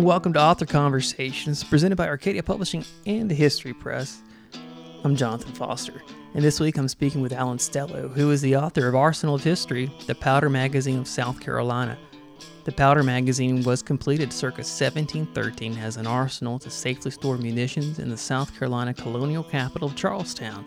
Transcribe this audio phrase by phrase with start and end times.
[0.00, 4.22] and welcome to Author Conversations, presented by Arcadia Publishing and the History Press.
[5.04, 6.00] I'm Jonathan Foster,
[6.32, 9.44] and this week I'm speaking with Alan Stello, who is the author of Arsenal of
[9.44, 11.98] History, the Powder Magazine of South Carolina.
[12.64, 18.08] The Powder Magazine was completed circa 1713 as an arsenal to safely store munitions in
[18.08, 20.64] the South Carolina colonial capital of Charlestown,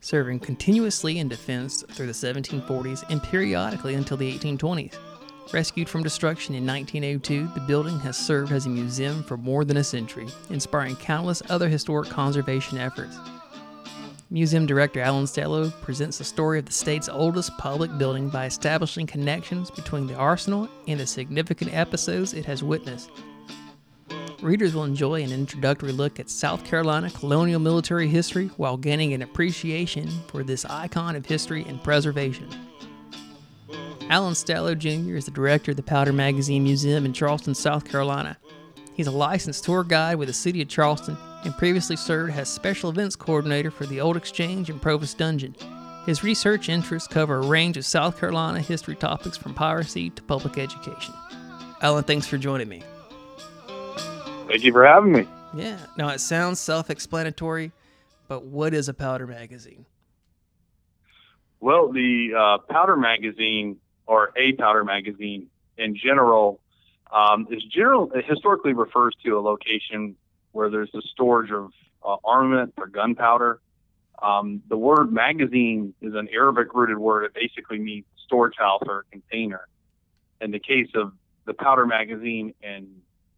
[0.00, 4.96] serving continuously in defense through the 1740s and periodically until the 1820s.
[5.52, 9.76] Rescued from destruction in 1902, the building has served as a museum for more than
[9.76, 13.16] a century, inspiring countless other historic conservation efforts.
[14.30, 19.06] Museum Director Alan Stello presents the story of the state's oldest public building by establishing
[19.06, 23.10] connections between the arsenal and the significant episodes it has witnessed.
[24.42, 29.22] Readers will enjoy an introductory look at South Carolina colonial military history while gaining an
[29.22, 32.48] appreciation for this icon of history and preservation.
[34.10, 35.16] Alan Stello Jr.
[35.16, 38.36] is the director of the Powder Magazine Museum in Charleston, South Carolina.
[38.94, 42.90] He's a licensed tour guide with the City of Charleston and previously served as special
[42.90, 45.56] events coordinator for the Old Exchange and Provost Dungeon.
[46.04, 50.58] His research interests cover a range of South Carolina history topics from piracy to public
[50.58, 51.14] education.
[51.80, 52.82] Alan, thanks for joining me.
[54.48, 55.26] Thank you for having me.
[55.54, 57.72] Yeah, now it sounds self explanatory,
[58.28, 59.86] but what is a powder magazine?
[61.60, 66.60] Well, the uh, powder magazine or a powder magazine in general
[67.12, 70.16] um, is general historically refers to a location
[70.52, 71.70] where there's a storage of
[72.04, 73.60] uh, armament or gunpowder.
[74.22, 77.24] Um, the word magazine is an Arabic rooted word.
[77.24, 79.66] It basically means storage house or container.
[80.40, 81.12] In the case of
[81.44, 82.88] the powder magazine in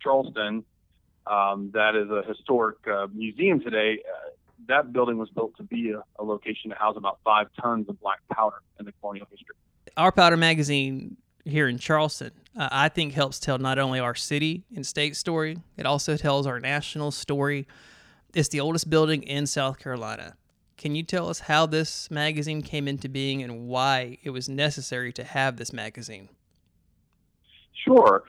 [0.00, 0.64] Charleston,
[1.26, 3.98] um, that is a historic uh, museum today.
[4.08, 4.30] Uh,
[4.68, 8.00] that building was built to be a, a location to house about five tons of
[8.00, 9.56] black powder in the colonial history
[9.96, 14.64] our powder magazine here in Charleston, uh, I think helps tell not only our city
[14.74, 17.66] and state story, it also tells our national story.
[18.34, 20.36] It's the oldest building in South Carolina.
[20.76, 25.12] Can you tell us how this magazine came into being and why it was necessary
[25.14, 26.28] to have this magazine?
[27.84, 28.24] Sure.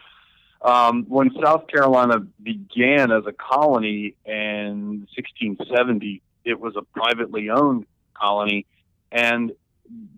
[0.61, 7.85] Um, when South Carolina began as a colony in 1670, it was a privately owned
[8.13, 8.66] colony,
[9.11, 9.51] and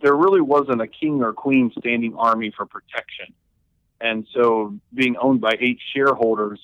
[0.01, 3.33] there really wasn't a king or queen standing army for protection.
[4.01, 6.59] And so, being owned by eight shareholders,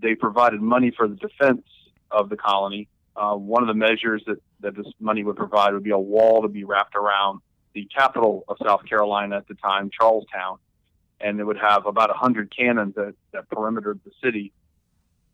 [0.00, 1.66] they provided money for the defense
[2.10, 2.88] of the colony.
[3.16, 6.42] Uh, one of the measures that, that this money would provide would be a wall
[6.42, 7.40] to be wrapped around
[7.72, 10.58] the capital of South Carolina at the time, Charlestown.
[11.20, 14.52] And it would have about 100 cannons that, that perimetered the city.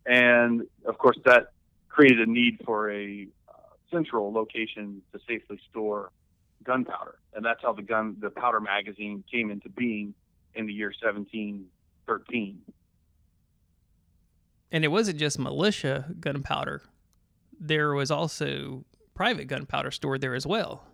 [0.06, 1.52] And of course, that
[1.88, 3.52] created a need for a uh,
[3.90, 6.10] central location to safely store
[6.64, 10.14] gunpowder, and that's how the gun, the powder magazine, came into being
[10.54, 12.58] in the year 1713.
[14.70, 16.82] And it wasn't just militia gunpowder;
[17.58, 18.84] there was also
[19.14, 20.84] private gunpowder stored there as well.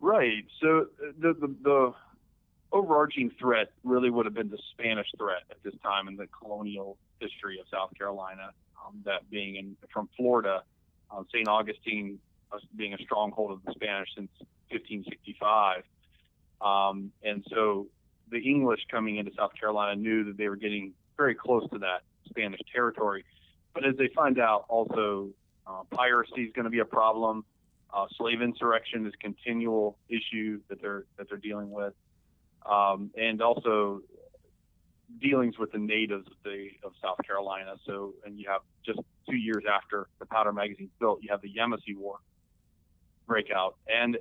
[0.00, 0.44] Right.
[0.60, 1.94] So uh, the, the the,
[2.72, 6.98] overarching threat really would have been the Spanish threat at this time in the colonial
[7.20, 8.50] history of South Carolina.
[8.84, 10.62] Um, that being in from Florida,
[11.10, 11.48] uh, St.
[11.48, 12.18] Augustine
[12.52, 14.30] uh, being a stronghold of the Spanish since
[14.74, 15.82] 1565.
[16.60, 17.88] Um, and so
[18.30, 22.02] the English coming into South Carolina knew that they were getting very close to that
[22.28, 23.24] Spanish territory.
[23.74, 25.30] But as they find out, also
[25.66, 27.44] uh, piracy is going to be a problem.
[27.92, 31.94] Uh, slave insurrection is a continual issue that they're that they're dealing with,
[32.66, 34.00] um, and also
[35.20, 37.76] dealings with the natives of the of South Carolina.
[37.86, 38.98] So, and you have just
[39.28, 42.18] two years after the Powder Magazine built, you have the Yamasee War
[43.26, 44.18] breakout, and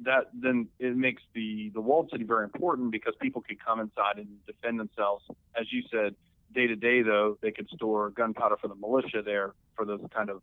[0.00, 4.16] that then it makes the the walled city very important because people could come inside
[4.16, 5.24] and defend themselves.
[5.58, 6.14] As you said,
[6.54, 10.30] day to day though, they could store gunpowder for the militia there for those kind
[10.30, 10.42] of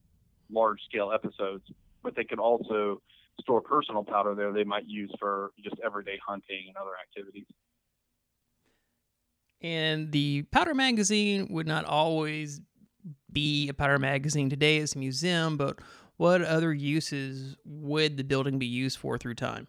[0.52, 1.64] large scale episodes,
[2.04, 3.02] but they could also
[3.40, 7.46] store personal powder there they might use for just everyday hunting and other activities.
[9.62, 12.62] And the powder magazine would not always
[13.32, 14.78] be a powder magazine today.
[14.78, 15.80] It's a museum, but
[16.22, 19.68] what other uses would the building be used for through time?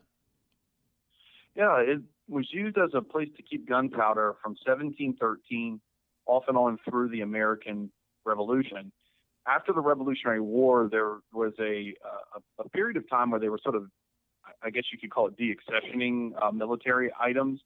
[1.56, 5.80] Yeah, it was used as a place to keep gunpowder from 1713
[6.26, 7.90] off and on through the American
[8.26, 8.92] Revolution.
[9.48, 11.94] After the Revolutionary War, there was a,
[12.36, 13.86] a, a period of time where they were sort of,
[14.62, 17.62] I guess you could call it deaccessioning uh, military items,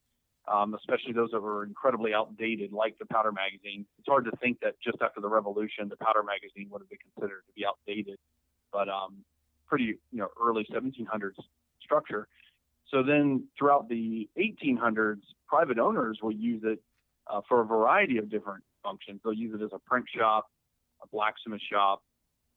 [0.46, 3.84] um, especially those that were incredibly outdated, like the powder magazine.
[3.98, 7.02] It's hard to think that just after the Revolution, the powder magazine would have been
[7.12, 8.16] considered to be outdated
[8.76, 9.17] but um,
[9.67, 11.32] pretty you know early 1700s
[11.82, 12.28] structure.
[12.90, 16.78] So then throughout the 1800s, private owners will use it
[17.26, 19.20] uh, for a variety of different functions.
[19.25, 20.49] They'll use it as a print shop,
[21.02, 22.02] a blacksmith shop.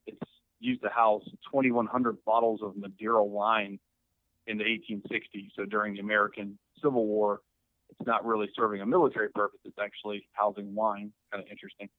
[0.07, 0.19] It's
[0.59, 3.79] used to house 2,100 bottles of Madeira wine
[4.45, 5.49] in the 1860s.
[5.55, 7.39] So during the American Civil War,
[7.89, 9.61] it's not really serving a military purpose.
[9.63, 11.11] It's actually housing wine.
[11.31, 11.89] Kind of interesting.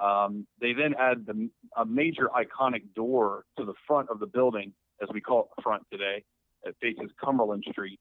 [0.00, 4.72] Um, they then add the, a major iconic door to the front of the building,
[5.02, 6.24] as we call it the front today.
[6.64, 8.00] It faces Cumberland Street,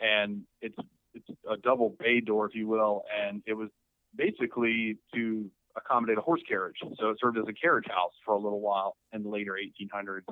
[0.00, 0.76] and it's
[1.14, 3.68] it's a double bay door, if you will, and it was
[4.16, 6.76] basically to accommodate a horse carriage.
[6.98, 10.24] So it served as a carriage house for a little while in the later 1800s.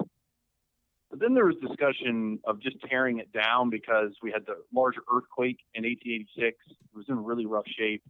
[1.11, 5.01] But then there was discussion of just tearing it down because we had the larger
[5.13, 6.57] earthquake in 1886.
[6.71, 8.03] It was in really rough shape.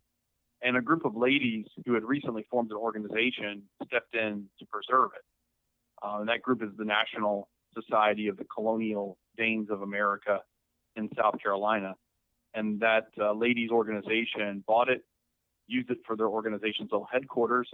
[0.62, 5.10] And a group of ladies who had recently formed an organization stepped in to preserve
[5.16, 5.24] it.
[6.02, 10.40] Uh, and that group is the National Society of the Colonial Dames of America
[10.96, 11.94] in South Carolina.
[12.52, 15.04] And that uh, ladies' organization bought it,
[15.66, 17.70] used it for their organization's old headquarters,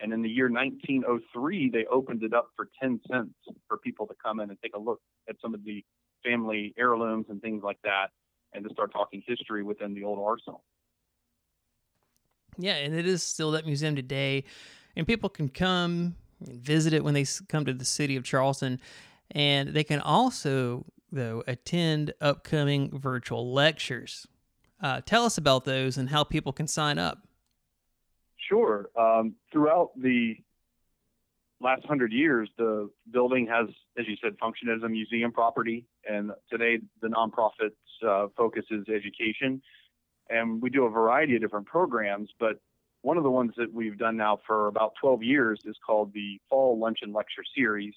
[0.00, 3.34] and in the year 1903, they opened it up for 10 cents
[3.68, 5.84] for people to come in and take a look at some of the
[6.24, 8.08] family heirlooms and things like that,
[8.52, 10.64] and to start talking history within the old arsenal.
[12.58, 14.44] Yeah, and it is still that museum today,
[14.96, 18.80] and people can come and visit it when they come to the city of Charleston,
[19.30, 24.26] and they can also though attend upcoming virtual lectures.
[24.82, 27.26] Uh, tell us about those and how people can sign up.
[28.48, 28.90] Sure.
[28.98, 30.36] Um, throughout the
[31.60, 33.68] last hundred years, the building has,
[33.98, 35.86] as you said, functioned as a museum property.
[36.08, 37.74] And today, the nonprofit's
[38.06, 39.62] uh, focus is education.
[40.30, 42.58] And we do a variety of different programs, but
[43.02, 46.40] one of the ones that we've done now for about 12 years is called the
[46.48, 47.92] Fall Lunch and Lecture Series.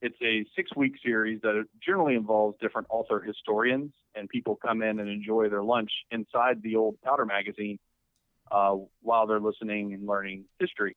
[0.00, 5.00] It's a six week series that generally involves different author historians, and people come in
[5.00, 7.78] and enjoy their lunch inside the old powder magazine
[8.50, 10.96] uh, while they're listening and learning history.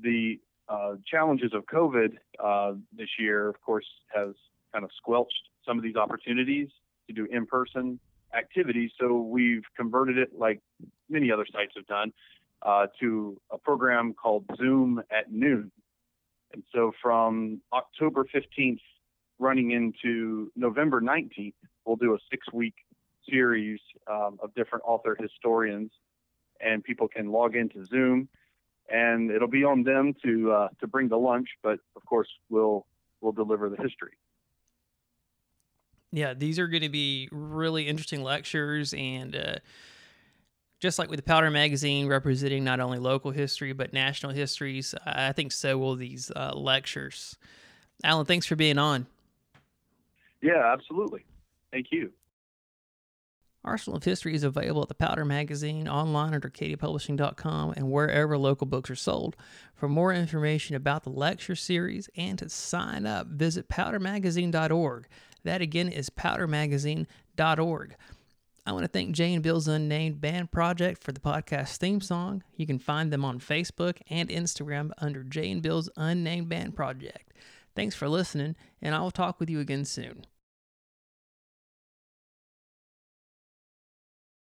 [0.00, 4.34] The uh, challenges of COVID uh, this year, of course, has
[4.72, 6.68] kind of squelched some of these opportunities
[7.08, 7.98] to do in person
[8.36, 8.90] activities.
[9.00, 10.60] So we've converted it, like
[11.08, 12.12] many other sites have done,
[12.62, 15.70] uh, to a program called Zoom at noon.
[16.52, 18.80] And so from October 15th
[19.38, 21.54] running into November 19th,
[21.84, 22.74] we'll do a six week
[23.28, 23.80] series
[24.10, 25.90] um, of different author historians
[26.60, 28.28] and people can log into Zoom,
[28.88, 31.48] and it'll be on them to uh, to bring the lunch.
[31.62, 32.86] But of course, we'll
[33.20, 34.12] we'll deliver the history.
[36.16, 39.56] Yeah, these are going to be really interesting lectures, and uh,
[40.80, 45.32] just like with the Powder Magazine representing not only local history but national histories, I
[45.32, 47.36] think so will these uh, lectures.
[48.02, 49.06] Alan, thanks for being on.
[50.40, 51.26] Yeah, absolutely.
[51.70, 52.10] Thank you.
[53.62, 58.66] Arsenal of History is available at the Powder Magazine, online at arcadiapublishing.com, and wherever local
[58.66, 59.36] books are sold.
[59.74, 65.08] For more information about the lecture series and to sign up, visit powdermagazine.org.
[65.46, 67.94] That again is powdermagazine.org.
[68.66, 72.42] I want to thank Jay and Bill's Unnamed Band Project for the podcast theme song.
[72.56, 77.32] You can find them on Facebook and Instagram under Jay and Bill's Unnamed Band Project.
[77.76, 80.26] Thanks for listening, and I will talk with you again soon.